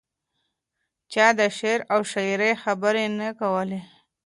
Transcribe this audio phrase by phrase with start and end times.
[1.11, 3.81] چا د شعر او شاعرۍ خبرې نه کولې.